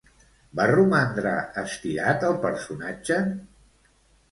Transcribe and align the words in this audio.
Va 0.59 0.63
romandre 0.71 1.33
estirat 1.63 2.27
el 2.31 2.41
personatge? 2.49 3.21